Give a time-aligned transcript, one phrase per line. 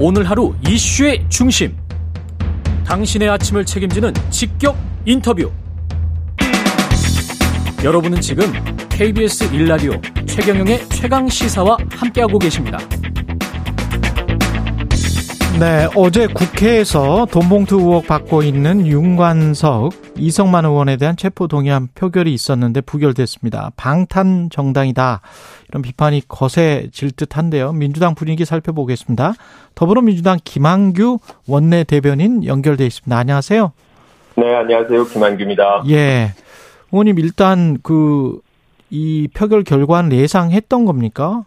[0.00, 1.76] 오늘 하루 이슈의 중심.
[2.86, 5.50] 당신의 아침을 책임지는 직격 인터뷰.
[7.82, 8.52] 여러분은 지금
[8.90, 9.92] KBS 일라디오
[10.24, 12.78] 최경영의 최강 시사와 함께하고 계십니다.
[15.58, 23.72] 네, 어제 국회에서 돈봉투 의혹 받고 있는 윤관석, 이성만 의원에 대한 체포동의안 표결이 있었는데 부결됐습니다.
[23.76, 25.20] 방탄 정당이다.
[25.68, 27.72] 이런 비판이 거세질 듯한데요.
[27.72, 29.34] 민주당 분위기 살펴보겠습니다.
[29.74, 33.16] 더불어민주당 김한규 원내 대변인 연결돼 있습니다.
[33.16, 33.72] 안녕하세요.
[34.36, 35.04] 네, 안녕하세요.
[35.06, 35.84] 김한규입니다.
[35.90, 36.32] 예.
[36.92, 38.40] 의원님, 일단 그,
[38.90, 41.44] 이 표결 결과는 예상했던 겁니까?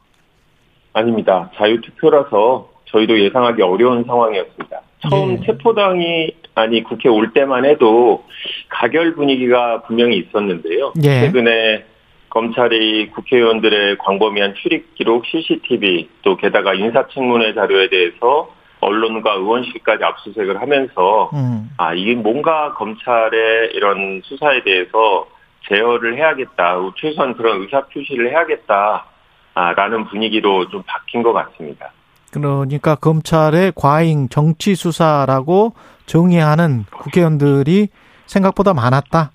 [0.94, 1.50] 아닙니다.
[1.56, 4.82] 자유 투표라서 저희도 예상하기 어려운 상황이었습니다.
[5.10, 5.46] 처음 네.
[5.46, 8.24] 체포당이 아니 국회 올 때만 해도
[8.72, 10.94] 가결 분위기가 분명히 있었는데요.
[11.04, 11.22] 예.
[11.22, 11.86] 최근에
[12.30, 18.50] 검찰이 국회의원들의 광범위한 출입 기록 CCTV 또 게다가 인사청문회 자료에 대해서
[18.80, 21.70] 언론과 의원실까지 압수수색을 하면서 음.
[21.78, 25.28] 아 이게 뭔가 검찰의 이런 수사에 대해서
[25.68, 29.06] 제어를 해야겠다 최소한 그런 의사 표시를 해야겠다.
[29.54, 31.92] 아, 라는 분위기로 좀 바뀐 것 같습니다.
[32.32, 35.74] 그러니까 검찰의 과잉 정치 수사라고
[36.06, 37.90] 정의하는 국회의원들이
[38.32, 39.32] 생각보다 많았다.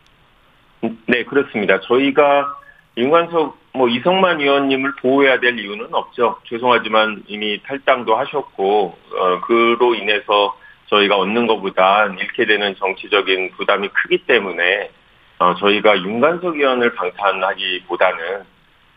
[1.06, 1.80] 네, 그렇습니다.
[1.80, 2.56] 저희가
[2.96, 6.38] 윤관석 뭐 이성만 의원님을 보호해야 될 이유는 없죠.
[6.48, 14.18] 죄송하지만 이미 탈당도 하셨고 어, 그로 인해서 저희가 얻는 것보단 잃게 되는 정치적인 부담이 크기
[14.18, 14.90] 때문에
[15.38, 18.44] 어, 저희가 윤관석 의원을 방탄하기보다는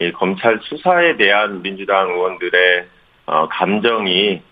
[0.02, 2.88] 이 검찰 수사에 대한 민주당 의원들의
[3.26, 4.49] 어, 감정이 어,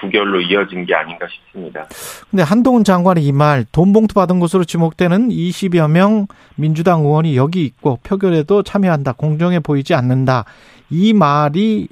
[0.00, 1.84] 부결로 이어진 게 아닌가 싶습니다.
[2.30, 7.64] 근데 한동훈 장관의 이 말, 돈 봉투 받은 것으로 지목되는 20여 명 민주당 의원이 여기
[7.64, 9.12] 있고 표결에도 참여한다.
[9.12, 10.44] 공정해 보이지 않는다.
[10.90, 11.88] 이 말이,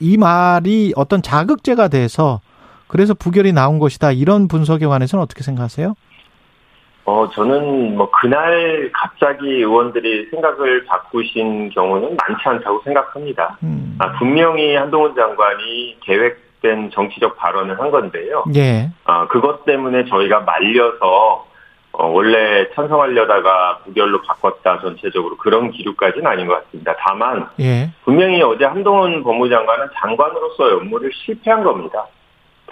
[0.00, 2.40] 이 말이 어떤 자극제가 돼서
[2.86, 4.12] 그래서 부결이 나온 것이다.
[4.12, 5.94] 이런 분석에 관해서는 어떻게 생각하세요?
[7.04, 13.56] 어, 저는 뭐 그날 갑자기 의원들이 생각을 바꾸신 경우는 많지 않다고 생각합니다.
[13.62, 13.96] 음.
[13.98, 18.44] 아, 분명히 한동훈 장관이 계획 된 정치적 발언을 한 건데요.
[18.54, 18.90] 예.
[19.04, 21.46] 아, 그것 때문에 저희가 말려서
[21.92, 26.94] 어, 원래 찬성하려다가 부결로 바꿨다 전체적으로 그런 기류까지는 아닌 것 같습니다.
[26.98, 27.90] 다만 예.
[28.04, 32.06] 분명히 어제 한동훈 법무장관은 장관으로서의 업무를 실패한 겁니다.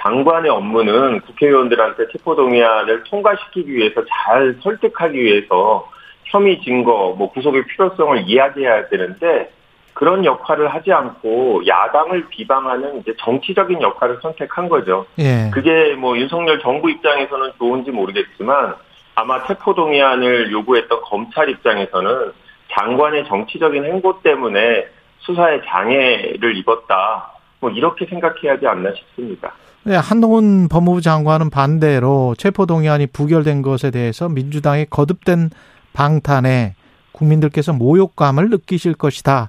[0.00, 5.88] 장관의 업무는 국회의원들한테 체포동의안을 통과시키기 위해서 잘 설득하기 위해서
[6.24, 9.50] 혐의 증거, 뭐 구속의 필요성을 이야기해야 되는데
[9.94, 15.06] 그런 역할을 하지 않고 야당을 비방하는 이제 정치적인 역할을 선택한 거죠.
[15.18, 15.50] 예.
[15.52, 18.74] 그게 뭐 윤석열 정부 입장에서는 좋은지 모르겠지만
[19.14, 22.32] 아마 체포 동의안을 요구했던 검찰 입장에서는
[22.72, 24.86] 장관의 정치적인 행보 때문에
[25.18, 27.30] 수사에 장애를 입었다.
[27.60, 29.52] 뭐 이렇게 생각해야 하지 않나 싶습니다.
[29.84, 35.50] 네, 한동훈 법무부 장관은 반대로 체포 동의안이 부결된 것에 대해서 민주당의 거듭된
[35.92, 36.74] 방탄에
[37.14, 39.48] 국민들께서 모욕감을 느끼실 것이다.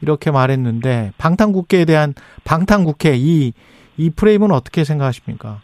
[0.00, 3.52] 이렇게 말했는데 방탄국회에 대한 방탄국회 이,
[3.96, 5.60] 이 프레임은 어떻게 생각하십니까?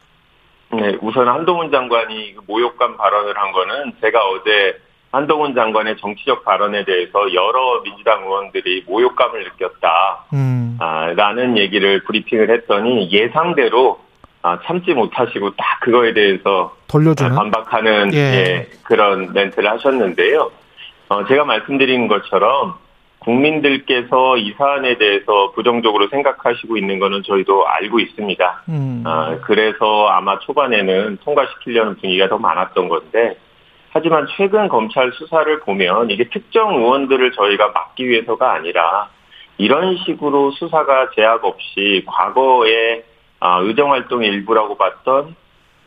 [0.73, 4.81] 네, 우선 한동훈 장관이 그 모욕감 발언을 한 거는 제가 어제
[5.13, 10.25] 한동훈 장관의 정치적 발언에 대해서 여러 민주당 의원들이 모욕감을 느꼈다.
[10.33, 10.79] 음.
[10.81, 14.01] 아, 라는 얘기를 브리핑을 했더니 예상대로
[14.41, 18.19] 아, 참지 못하시고 딱 그거에 대해서 돌려주는 반박하는 예.
[18.19, 20.51] 예, 그런 멘트를 하셨는데요.
[21.13, 22.77] 어, 제가 말씀드린 것처럼
[23.19, 28.63] 국민들께서 이 사안에 대해서 부정적으로 생각하시고 있는 거는 저희도 알고 있습니다.
[28.71, 29.03] 음.
[29.07, 33.37] 아, 그래서 아마 초반에는 통과시키려는 분위기가 더 많았던 건데
[33.91, 39.11] 하지만 최근 검찰 수사를 보면 이게 특정 의원들을 저희가 막기 위해서가 아니라
[39.59, 43.05] 이런 식으로 수사가 제약 없이 과거에
[43.39, 45.37] 아, 의정활동의 일부라고 봤던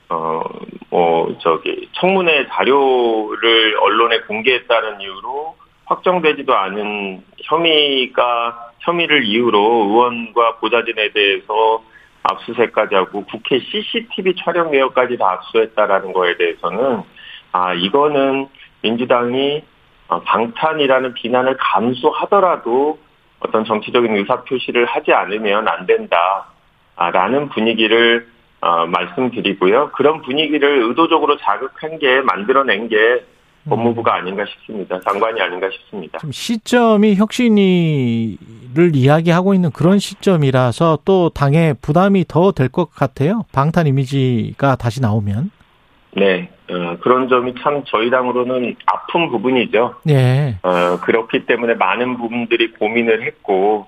[0.09, 0.41] 어,
[0.89, 5.55] 뭐, 저기, 청문회 자료를 언론에 공개했다는 이유로
[5.85, 11.83] 확정되지도 않은 혐의가, 혐의를 이유로 의원과 보좌진에 대해서
[12.23, 17.03] 압수수색까지 하고 국회 CCTV 촬영 내역까지 다 압수했다라는 거에 대해서는,
[17.51, 18.47] 아, 이거는
[18.81, 19.63] 민주당이
[20.08, 22.99] 어, 방탄이라는 비난을 감수하더라도
[23.40, 26.47] 어떤 정치적인 의사표시를 하지 않으면 안 된다.
[26.96, 28.28] 아, 라는 분위기를
[28.66, 29.91] 어, 말씀드리고요.
[29.96, 33.23] 그런 분위기를 의도적으로 자극한 게 만들어낸 게
[33.70, 35.00] 법무부가 아닌가 싶습니다.
[35.02, 36.17] 장관이 아닌가 싶습니다.
[36.20, 43.46] 좀 시점이 혁신이를 이야기하고 있는 그런 시점이라서 또 당에 부담이 더 될 것 같아요.
[43.52, 45.52] 방탄 이미지가 다시 나오면.
[46.18, 49.96] 네, 어, 그런 점이 참 저희 당으로는 아픈 부분이죠.
[50.09, 50.58] 예.
[50.64, 53.85] 어, 그렇기 때문에 많은 부분들이 고민을 했고,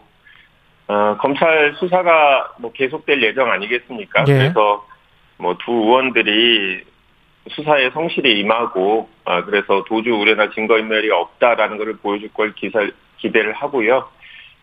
[0.87, 4.25] 어, 검찰 수사가 뭐 계속될 예정 아니겠습니까?
[4.27, 4.33] 예.
[4.33, 4.85] 그래서
[5.37, 6.83] 뭐 두 의원들이
[7.49, 12.85] 수사에 성실히 임하고 아, 그래서 도주 우려나 증거인멸이 없다라는 것을 보여줄 걸 기사,
[13.17, 14.09] 기대를 하고요.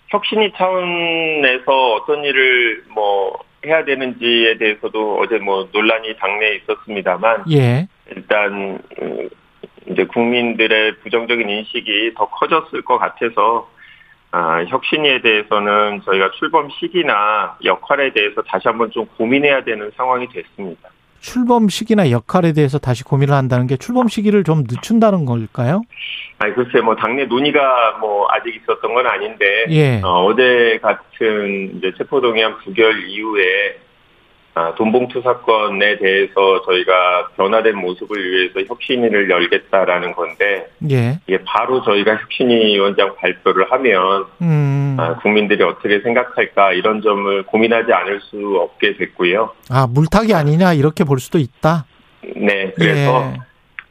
[0.09, 7.87] 혁신이 차원에서 어떤 일을 뭐 해야 되는지에 대해서도 어제 뭐 논란이 당내에 있었습니다만 예.
[8.11, 9.29] 일단 음,
[9.91, 13.69] 이제 국민들의 부정적인 인식이 더 커졌을 것 같아서
[14.37, 20.89] 아, 혁신위에 대해서는 저희가 출범 시기나 역할에 대해서 다시 한번 좀 고민해야 되는 상황이 됐습니다.
[21.21, 25.83] 출범 시기나 역할에 대해서 다시 고민을 한다는 게 출범 시기를 좀 늦춘다는 걸까요?
[26.39, 30.01] 아니 글쎄 뭐 당내 논의가 뭐 아직 있었던 건 아닌데 예.
[30.03, 33.94] 어, 제 같은 이제 체포동의안 부결 이후에 아,
[34.77, 41.19] 돈봉투 사건에 대해서 저희가 변화된 모습을 위해서 혁신위를 열겠다라는 건데 예.
[41.27, 44.97] 이게 바로 저희가 혁신위 위원장 발표를 하면 음.
[44.99, 49.51] 아, 국민들이 어떻게 생각할까 이런 점을 고민하지 않을 수 없게 됐고요.
[49.71, 51.85] 아, 물타기 아니냐 이렇게 볼 수도 있다.
[52.37, 53.39] 네, 그래서 예.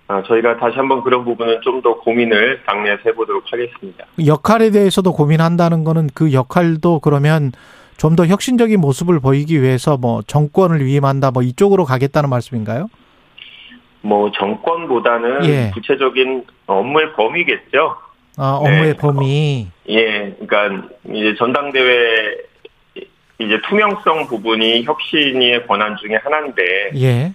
[0.08, 4.06] 아, 저희가 다시 한번 그런 부분은 좀 더 고민을 당내에서 해보도록 하겠습니다.
[4.26, 7.52] 역할에 대해서도 고민한다는 거는 그 역할도 그러면
[8.04, 12.90] 좀 더 혁신적인 모습을 보이기 위해서 뭐 정권을 위임한다 뭐 이쪽으로 가겠다는 말씀인가요?
[14.02, 15.72] 뭐 정권보다는 예.
[15.74, 17.96] 구체적인 업무의 범위겠죠.
[18.38, 18.98] 아, 업무의 네.
[18.98, 19.68] 범위.
[19.88, 22.36] 예, 그러니까 이제 전당대회
[23.40, 27.34] 이제 투명성 부분이 혁신위의 권한 중에 하나인데 예.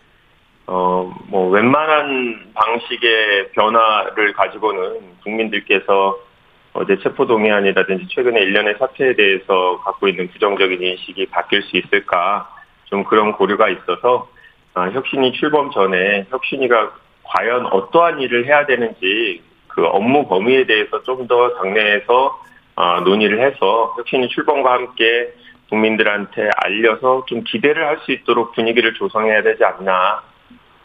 [0.66, 6.18] 어, 뭐, 웬만한 방식의 변화를 가지고는 국민들께서
[6.80, 12.48] 어제 체포동의안이라든지 최근에 일련의 사태에 대해서 갖고 있는 부정적인 인식이 바뀔 수 있을까,
[12.84, 14.28] 좀 그런 고려가 있어서,
[14.74, 16.92] 아, 혁신이 출범 전에 혁신이가
[17.24, 22.40] 과연 어떠한 일을 해야 되는지 그 업무 범위에 대해서 좀 더 당내에서
[22.76, 25.32] 아, 논의를 해서 혁신이 출범과 함께
[25.68, 30.22] 국민들한테 알려서 좀 기대를 할 수 있도록 분위기를 조성해야 되지 않나.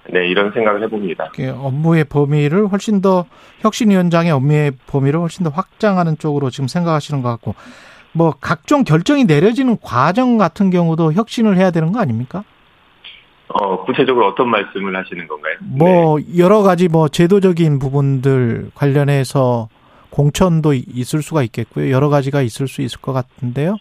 [0.10, 1.32] 네, 이런 생각을 해봅니다.
[1.34, 3.26] 그 업무의 범위를 훨씬 더
[3.60, 7.56] 혁신위원장의 업무의 범위를 훨씬 더 확장하는 쪽으로 지금 생각하시는 것 같고
[8.12, 12.44] 뭐 각종 결정이 내려지는 과정 같은 경우도 혁신을 해야 되는 거 아닙니까?
[13.48, 15.56] 어, 구체적으로 어떤 말씀을 하시는 건가요?
[15.62, 19.70] 뭐 여러 가지 뭐 제도적인 부분들 관련해서
[20.10, 21.92] 공천도 있을 수가 있겠고요.
[21.92, 23.78] 여러 가지가 있을 수 있을 것 같은데요.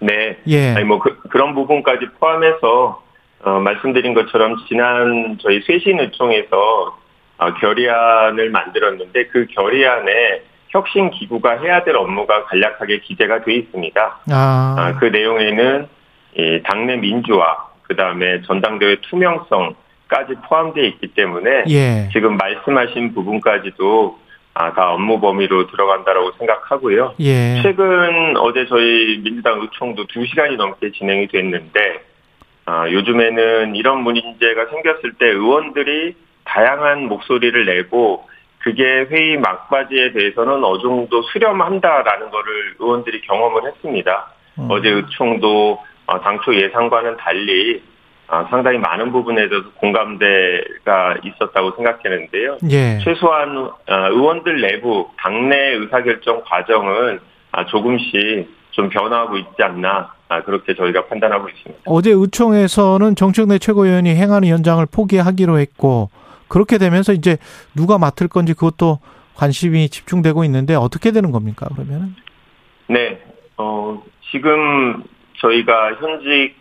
[0.00, 0.38] 네.
[0.46, 0.74] 예.
[0.74, 3.02] 아니, 뭐, 그, 런 부분까지 포함해서,
[3.42, 6.98] 어, 말씀드린 것처럼 지난 저희 쇄신의총에서
[7.38, 14.18] 어, 결의안을 만들었는데 그 결의안에 혁신 기구가 해야 될 업무가 간략하게 기재가 돼 있습니다.
[14.30, 15.88] 아, 아, 그 내용에는
[16.36, 22.08] 이 당내 민주화, 그 다음에 전당대회 투명성까지 포함되어 있기 때문에 예.
[22.12, 24.18] 지금 말씀하신 부분까지도
[24.54, 27.14] 아, 다 업무 범위로 들어간다라고 생각하고요.
[27.20, 27.60] 예.
[27.62, 32.09] 최근 어제 저희 민주당 의총도 2시간이 넘게 진행이 됐는데
[32.70, 36.14] 아, 요즘에는 이런 문제가 생겼을 때 의원들이
[36.44, 38.28] 다양한 목소리를 내고
[38.58, 44.28] 그게 회의 막바지에 대해서는 어느 정도 수렴한다라는 거를 의원들이 경험을 했습니다.
[44.58, 44.68] 음.
[44.70, 47.82] 어제 의총도 어, 당초 예상과는 달리
[48.28, 52.58] 아, 상당히 많은 부분에 대해서 공감대가 있었다고 생각했는데요.
[52.70, 52.98] 예.
[53.02, 57.18] 최소한 어, 의원들 내부 당내 의사결정 과정은
[57.50, 61.82] 아, 조금씩 좀 변화하고 있지 않나 아, 그렇게 저희가 판단하고 있습니다.
[61.86, 66.08] 어제 의총에서는 정청래 최고위원이 행안 위원장을 포기하기로 했고
[66.48, 67.36] 그렇게 되면서 이제
[67.74, 69.00] 누가 맡을 건지 그것도
[69.34, 72.14] 관심이 집중되고 있는데 어떻게 되는 겁니까 그러면은?
[72.88, 73.20] 네,
[73.56, 75.02] 어, 지금
[75.38, 76.54] 저희가 현직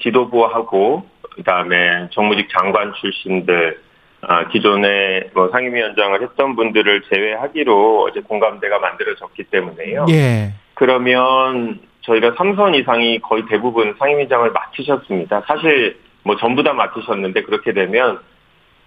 [0.00, 3.80] 지도부하고 그다음에 정무직 장관 출신들
[4.22, 10.06] 아, 기존에 뭐 상임위원장을 했던 분들을 제외하기로 어제 공감대가 만들어졌기 때문에요.
[10.10, 10.52] 예.
[10.82, 15.42] 그러면 저희가 3선 이상이 거의 대부분 상임위장을 맡으셨습니다.
[15.46, 18.18] 사실 뭐 전부 다 맡으셨는데 그렇게 되면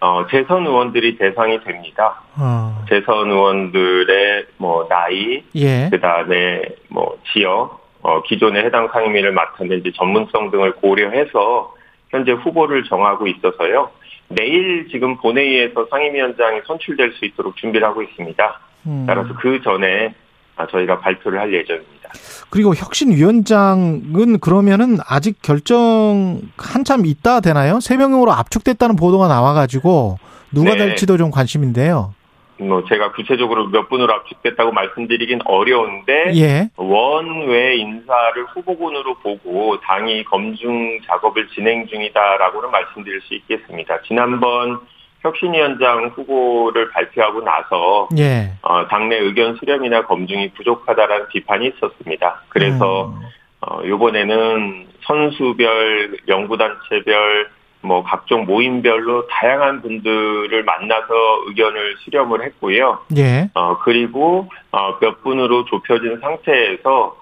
[0.01, 2.21] 어, 재선 의원들이 대상이 됩니다.
[2.37, 2.83] 어.
[2.89, 5.87] 재선 의원들의 뭐 나이, 예.
[5.89, 11.73] 그 다음에 뭐 지역, 어, 기존에 해당 상임위를 맡았는지 전문성 등을 고려해서
[12.09, 13.89] 현재 후보를 정하고 있어서요.
[14.27, 18.59] 내일 지금 본회의에서 상임위원장이 선출될 수 있도록 준비를 하고 있습니다.
[18.87, 19.05] 음.
[19.07, 20.24] 따라서 그 전에 아,
[20.71, 22.09] 저희가 발표를 할 예정입니다.
[22.49, 27.79] 그리고 혁신위원장은 그러면은 아직 결정 한참 있다 되나요?
[27.79, 30.17] 세 명으로 압축됐다는 보도가 나와가지고
[30.51, 30.77] 누가 네.
[30.77, 32.13] 될지도 좀 관심인데요.
[32.57, 36.69] 뭐 제가 구체적으로 몇 분으로 압축됐다고 말씀드리긴 어려운데 예.
[36.77, 44.01] 원외 인사를 후보군으로 보고 당이 검증 작업을 진행 중이다라고는 말씀드릴 수 있겠습니다.
[44.07, 44.79] 지난번
[45.25, 48.51] 혁신위원장 후보를 발표하고 나서 예.
[48.61, 52.43] 어, 당내 의견 수렴이나 검증이 부족하다라는 비판이 있었습니다.
[52.49, 53.21] 그래서 음.
[53.61, 57.49] 어, 요번에는 선수별, 연구단체별,
[57.81, 61.13] 뭐 각종 모임별로 다양한 분들을 만나서
[61.47, 62.99] 의견을 수렴을 했고요.
[63.17, 63.49] 예.
[63.53, 67.15] 어, 그리고 어, 몇 분으로 좁혀진 상태에서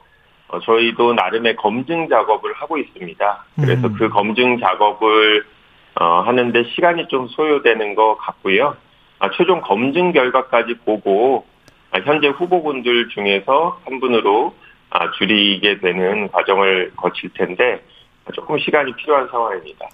[0.49, 3.45] 어, 저희도 나름의 검증 작업을 하고 있습니다.
[3.55, 3.95] 그래서 음.
[3.97, 5.45] 그 검증 작업을
[5.99, 8.75] 어, 하는데 시간이 좀 소요되는 것 같고요.
[9.19, 11.45] 아, 최종 검증 결과까지 보고
[11.91, 14.55] 아, 현재 후보군들 중에서 한 분으로
[14.89, 17.83] 아, 줄이게 되는 과정을 거칠 텐데
[18.33, 19.89] 조금 시간이 필요한 상황입니다.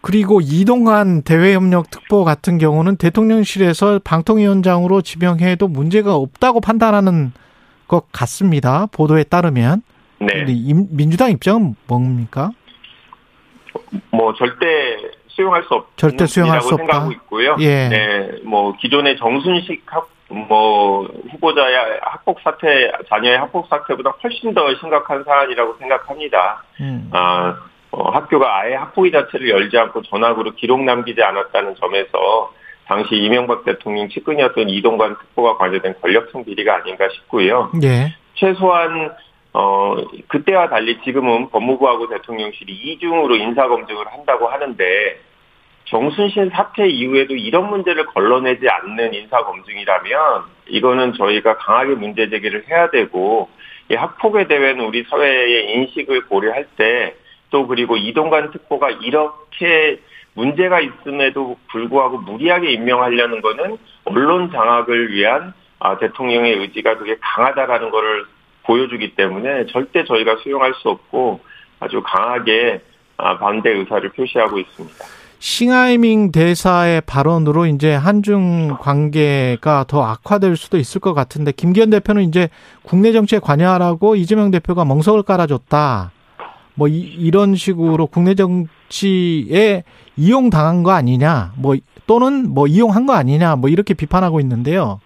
[0.00, 7.32] 그리고 이동환 대외협력 특보 같은 경우는 대통령실에서 방통위원장으로 지명해도 문제가 없다고 판단하는
[7.88, 8.86] 것 같습니다.
[8.92, 9.82] 보도에 따르면.
[10.20, 10.44] 네.
[10.90, 12.50] 민주당 입장은 뭡니까?
[14.10, 14.96] 뭐 절대
[15.34, 16.76] 수용할 수 없는 절대 수용할 수 없다.
[16.76, 17.56] 생각하고 있고요.
[17.60, 17.88] 예.
[17.88, 25.24] 네, 뭐 기존의 정순식 학, 뭐 후보자의 학폭 사태, 자녀의 학폭 사태보다 훨씬 더 심각한
[25.24, 26.62] 사안이라고 생각합니다.
[26.80, 27.08] 음.
[27.12, 27.56] 아,
[27.90, 32.52] 어, 학교가 아예 학폭위 자체를 열지 않고 전학으로 기록 남기지 않았다는 점에서
[32.86, 37.70] 당시 이명박 대통령 측근이었던 이동관 특보가 관여된 권력형 비리가 아닌가 싶고요.
[37.82, 38.14] 예.
[38.34, 39.12] 최소한
[39.54, 39.96] 어
[40.28, 45.20] 그때와 달리 지금은 법무부하고 대통령실이 이중으로 인사 검증을 한다고 하는데
[45.84, 52.88] 정순신 사태 이후에도 이런 문제를 걸러내지 않는 인사 검증이라면 이거는 저희가 강하게 문제 제기를 해야
[52.90, 53.50] 되고
[53.90, 60.00] 이 학폭에 대한 우리 사회의 인식을 고려할 때 또 그리고 이동관 특보가 이렇게
[60.34, 68.24] 문제가 있음에도 불구하고 무리하게 임명하려는 거는 언론 장악을 위한 아, 대통령의 의지가 되게 강하다라는 거를
[68.64, 71.40] 보여주기 때문에 절대 저희가 수용할 수 없고
[71.80, 72.80] 아주 강하게
[73.16, 75.04] 아, 반대 의사를 표시하고 있습니다.
[75.38, 82.48] 싱하이밍 대사의 발언으로 이제 한중 관계가 더 악화될 수도 있을 것 같은데 김기현 대표는 이제
[82.84, 86.12] 국내 정치에 관여하라고 이재명 대표가 멍석을 깔아줬다.
[86.74, 89.82] 뭐 이, 런 식으로 국내 정치에
[90.16, 91.52] 이용당한 거 아니냐.
[91.56, 91.76] 뭐
[92.06, 93.56] 또는 뭐 이용한 거 아니냐.
[93.56, 95.00] 뭐 이렇게 비판하고 있는데요.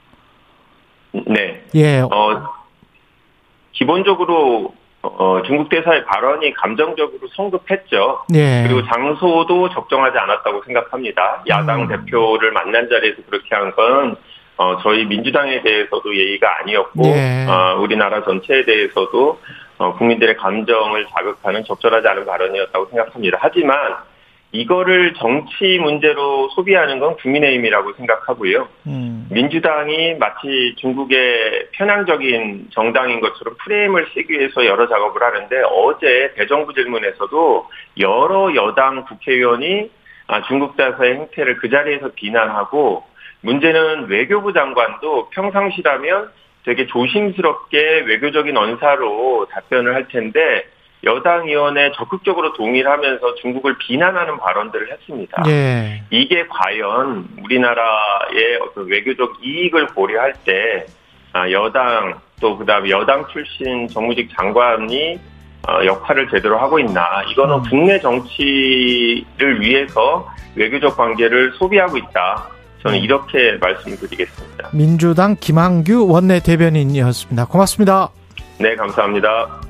[1.13, 1.65] 네.
[1.75, 2.01] 예.
[2.01, 2.56] 어,
[3.77, 8.25] 기본적으로 어, 중국 대사의 발언이 감정적으로 성급했죠.
[8.35, 8.65] 예.
[8.67, 11.45] 그리고 장소도 적정하지 않았다고 생각합니다.
[11.49, 11.89] 야당 음.
[11.89, 14.17] 대표를 만난 자리에서 그렇게 한 건
[14.59, 17.47] 어, 저희 민주당에 대해서도 예의가 아니었고 예.
[17.47, 19.39] 어, 우리나라 전체에 대해서도
[19.79, 23.39] 어, 국민들의 감정을 자극하는 적절하지 않은 발언이었다고 생각합니다.
[23.41, 23.77] 하지만
[24.57, 28.69] 이거를 정치 문제로 소비하는 건 국민의힘이라고 생각하고요.
[28.87, 29.27] 음.
[29.31, 37.69] 민주당이 마치 중국의 편향적인 정당인 것처럼 프레임을 쓰기 위해서 여러 작업을 하는데 어제 대정부 질문에서도
[38.01, 39.91] 여러 여당 국회의원이
[40.29, 43.05] 아, 중국 대사의 행태를 그 자리에서 비난하고
[43.43, 46.31] 문제는 외교부 장관도 평상시라면
[46.65, 50.65] 되게 조심스럽게 외교적인 언사로 답변을 할 텐데
[51.05, 55.43] 여당 의원에 적극적으로 동의를 하면서 중국을 비난하는 발언들을 했습니다.
[55.47, 56.03] 예.
[56.11, 60.87] 이게 과연 우리나라의 어떤 외교적 이익을 고려할 때
[61.33, 65.19] 아, 여당 또 그다음에 여당 출신 정무직 장관이
[65.69, 67.63] 어, 역할을 제대로 하고 있나 이거는 음.
[67.69, 72.49] 국내 정치를 위해서 외교적 관계를 소비하고 있다.
[72.83, 73.05] 저는 음.
[73.05, 74.71] 이렇게 말씀을 드리겠습니다.
[74.73, 77.47] 민주당 김한규 원내 대변인이었습니다.
[77.47, 78.11] 고맙습니다.
[78.59, 79.66] 네, 감사합니다.